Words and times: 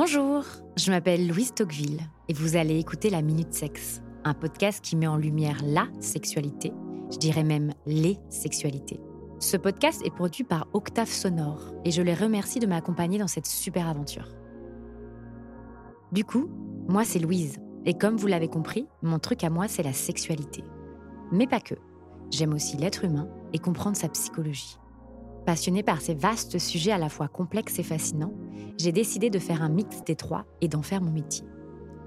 Bonjour, 0.00 0.44
je 0.76 0.92
m'appelle 0.92 1.26
Louise 1.26 1.52
Tocqueville 1.52 1.98
et 2.28 2.32
vous 2.32 2.54
allez 2.54 2.78
écouter 2.78 3.10
La 3.10 3.20
Minute 3.20 3.52
Sexe, 3.52 4.00
un 4.22 4.32
podcast 4.32 4.80
qui 4.80 4.94
met 4.94 5.08
en 5.08 5.16
lumière 5.16 5.58
la 5.64 5.88
sexualité, 5.98 6.72
je 7.10 7.16
dirais 7.16 7.42
même 7.42 7.72
les 7.84 8.16
sexualités. 8.28 9.00
Ce 9.40 9.56
podcast 9.56 10.00
est 10.04 10.14
produit 10.14 10.44
par 10.44 10.68
Octave 10.72 11.08
Sonore 11.08 11.72
et 11.84 11.90
je 11.90 12.00
les 12.00 12.14
remercie 12.14 12.60
de 12.60 12.68
m'accompagner 12.68 13.18
dans 13.18 13.26
cette 13.26 13.46
super 13.46 13.88
aventure. 13.88 14.28
Du 16.12 16.24
coup, 16.24 16.48
moi 16.86 17.02
c'est 17.02 17.18
Louise 17.18 17.56
et 17.84 17.94
comme 17.94 18.16
vous 18.18 18.28
l'avez 18.28 18.46
compris, 18.46 18.86
mon 19.02 19.18
truc 19.18 19.42
à 19.42 19.50
moi 19.50 19.66
c'est 19.66 19.82
la 19.82 19.92
sexualité. 19.92 20.62
Mais 21.32 21.48
pas 21.48 21.60
que. 21.60 21.74
J'aime 22.30 22.54
aussi 22.54 22.76
l'être 22.76 23.04
humain 23.04 23.28
et 23.52 23.58
comprendre 23.58 23.96
sa 23.96 24.08
psychologie. 24.08 24.78
Passionnée 25.48 25.82
par 25.82 26.02
ces 26.02 26.12
vastes 26.12 26.58
sujets 26.58 26.92
à 26.92 26.98
la 26.98 27.08
fois 27.08 27.26
complexes 27.26 27.78
et 27.78 27.82
fascinants, 27.82 28.34
j'ai 28.76 28.92
décidé 28.92 29.30
de 29.30 29.38
faire 29.38 29.62
un 29.62 29.70
mix 29.70 30.04
des 30.04 30.14
trois 30.14 30.44
et 30.60 30.68
d'en 30.68 30.82
faire 30.82 31.00
mon 31.00 31.10
métier. 31.10 31.46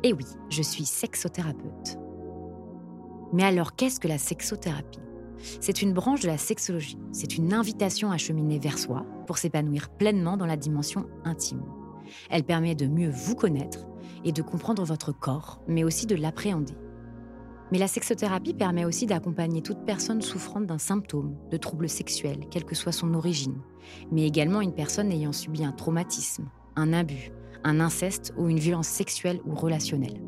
Et 0.04 0.14
oui, 0.14 0.26
je 0.52 0.62
suis 0.62 0.86
sexothérapeute. 0.86 1.98
Mais 3.34 3.44
alors, 3.44 3.76
qu'est-ce 3.76 4.00
que 4.00 4.08
la 4.08 4.20
sexothérapie? 4.20 5.00
C'est 5.60 5.82
une 5.82 5.92
branche 5.92 6.20
de 6.20 6.28
la 6.28 6.38
sexologie. 6.38 7.00
C'est 7.12 7.36
une 7.36 7.52
invitation 7.52 8.12
à 8.12 8.20
cheminer 8.20 8.60
vers 8.60 8.78
soi 8.78 9.08
pour 9.26 9.40
s'épanouir 9.40 9.90
pleinement 9.90 10.38
dans 10.38 10.46
la 10.46 10.56
dimension 10.56 11.08
intime. 11.24 11.64
Elle 12.30 12.44
permet 12.44 12.76
de 12.76 12.86
mieux 12.86 13.10
vous 13.10 13.34
connaître 13.34 13.88
et 14.24 14.34
de 14.34 14.44
comprendre 14.44 14.86
votre 14.86 15.12
corps, 15.12 15.64
mais 15.68 15.84
aussi 15.84 16.06
de 16.06 16.16
l'appréhender. 16.16 16.76
Mais 17.72 17.78
la 17.78 17.88
sexothérapie 17.88 18.54
permet 18.54 18.86
aussi 18.86 19.06
d'accompagner 19.06 19.62
toute 19.62 19.86
personne 19.86 20.22
souffrant 20.22 20.60
d'un 20.60 20.78
symptôme, 20.78 21.38
de 21.50 21.58
troubles 21.58 21.88
sexuels, 21.88 22.46
quelle 22.52 22.66
que 22.66 22.76
soit 22.76 22.92
son 22.92 23.14
origine, 23.14 23.62
mais 24.12 24.28
également 24.28 24.62
une 24.62 24.74
personne 24.74 25.12
ayant 25.12 25.32
subi 25.32 25.64
un 25.64 25.72
traumatisme, 25.72 26.50
un 26.76 26.92
abus, 26.92 27.32
un 27.64 27.80
inceste 27.80 28.34
ou 28.38 28.50
une 28.50 28.60
violence 28.60 28.88
sexuelle 28.88 29.40
ou 29.46 29.56
relationnelle. 29.56 30.22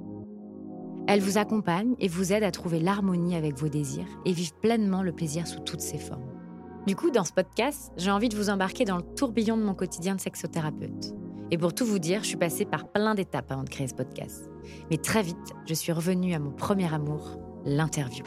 Elle 1.06 1.20
vous 1.20 1.38
accompagne 1.38 1.96
et 2.00 2.08
vous 2.08 2.32
aide 2.32 2.44
à 2.44 2.52
trouver 2.52 2.80
l'harmonie 2.80 3.36
avec 3.36 3.58
vos 3.58 3.68
désirs 3.68 4.08
et 4.26 4.32
vivre 4.32 4.54
pleinement 4.62 5.04
le 5.04 5.12
plaisir 5.12 5.48
sous 5.48 5.60
toutes 5.60 5.82
ses 5.82 5.98
formes. 5.98 6.32
Du 6.88 6.96
coup, 6.96 7.12
dans 7.12 7.26
ce 7.26 7.34
podcast, 7.34 7.92
j'ai 7.98 8.12
envie 8.12 8.30
de 8.30 8.38
vous 8.38 8.50
embarquer 8.50 8.86
dans 8.86 8.98
le 8.98 9.04
tourbillon 9.16 9.58
de 9.58 9.64
mon 9.64 9.74
quotidien 9.74 10.16
de 10.16 10.22
sexothérapeute. 10.22 11.14
Et 11.52 11.58
pour 11.58 11.74
tout 11.74 11.86
vous 11.86 12.00
dire, 12.00 12.24
je 12.24 12.30
suis 12.30 12.38
passée 12.38 12.66
par 12.66 12.88
plein 12.92 13.16
d'étapes 13.16 13.52
avant 13.52 13.64
de 13.64 13.70
créer 13.70 13.88
ce 13.88 13.94
podcast. 13.94 14.50
Mais 14.90 14.98
très 14.98 15.22
vite, 15.22 15.54
je 15.68 15.74
suis 15.74 15.92
revenue 15.92 16.34
à 16.34 16.40
mon 16.40 16.52
premier 16.52 16.92
amour, 16.94 17.40
l'interview. 17.66 18.26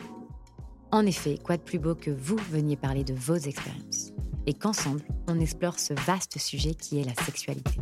En 0.92 1.04
effet, 1.04 1.38
quoi 1.42 1.56
de 1.56 1.62
plus 1.62 1.78
beau 1.78 1.94
que 1.94 2.10
vous 2.10 2.38
veniez 2.50 2.76
parler 2.76 3.04
de 3.04 3.14
vos 3.14 3.36
expériences 3.36 4.12
et 4.46 4.54
qu'ensemble, 4.54 5.02
on 5.26 5.40
explore 5.40 5.78
ce 5.78 5.92
vaste 5.92 6.38
sujet 6.38 6.74
qui 6.74 7.00
est 7.00 7.04
la 7.04 7.14
sexualité. 7.24 7.80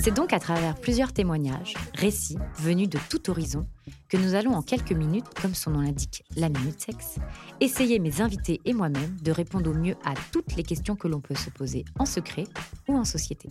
C'est 0.00 0.14
donc 0.14 0.32
à 0.32 0.38
travers 0.38 0.74
plusieurs 0.74 1.12
témoignages, 1.12 1.74
récits 1.94 2.36
venus 2.58 2.88
de 2.88 2.98
tout 3.08 3.30
horizon, 3.30 3.66
que 4.08 4.16
nous 4.16 4.34
allons 4.34 4.52
en 4.52 4.62
quelques 4.62 4.92
minutes, 4.92 5.28
comme 5.40 5.54
son 5.54 5.70
nom 5.70 5.80
l'indique, 5.80 6.24
la 6.36 6.48
minute 6.48 6.80
sexe, 6.80 7.16
essayer 7.60 7.98
mes 7.98 8.20
invités 8.20 8.60
et 8.64 8.72
moi-même 8.72 9.16
de 9.22 9.32
répondre 9.32 9.70
au 9.70 9.74
mieux 9.74 9.96
à 10.04 10.14
toutes 10.30 10.56
les 10.56 10.62
questions 10.62 10.96
que 10.96 11.08
l'on 11.08 11.20
peut 11.20 11.34
se 11.34 11.48
poser 11.48 11.84
en 11.98 12.06
secret 12.06 12.44
ou 12.88 12.96
en 12.96 13.04
société. 13.04 13.50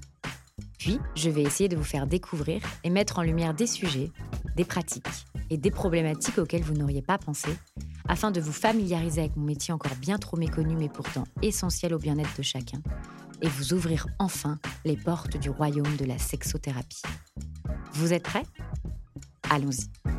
Puis, 0.84 1.00
je 1.16 1.30
vais 1.30 1.44
essayer 1.44 1.70
de 1.70 1.78
vous 1.78 1.84
faire 1.86 2.08
découvrir 2.08 2.62
et 2.84 2.90
mettre 2.90 3.18
en 3.18 3.22
lumière 3.22 3.54
des 3.54 3.68
sujets, 3.68 4.12
des 4.58 4.66
pratiques 4.66 5.08
et 5.50 5.56
des 5.56 5.72
problématiques 5.72 6.38
auxquelles 6.38 6.62
vous 6.64 6.74
n'auriez 6.74 7.02
pas 7.02 7.18
pensé, 7.18 7.48
afin 8.10 8.32
de 8.32 8.42
vous 8.42 8.52
familiariser 8.52 9.22
avec 9.22 9.38
mon 9.38 9.46
métier 9.46 9.74
encore 9.74 9.96
bien 9.96 10.18
trop 10.18 10.36
méconnu 10.36 10.76
mais 10.76 10.90
pourtant 10.90 11.24
essentiel 11.42 11.94
au 11.94 12.00
bien-être 12.00 12.36
de 12.38 12.44
chacun, 12.44 12.82
et 13.42 13.48
vous 13.48 13.72
ouvrir 13.72 14.08
enfin 14.20 14.60
les 14.84 14.98
portes 14.98 15.38
du 15.38 15.50
royaume 15.50 15.96
de 15.96 16.04
la 16.04 16.18
sexothérapie. 16.18 17.04
Vous 17.94 18.12
êtes 18.12 18.24
prêts? 18.24 18.44
Allons-y. 19.50 20.13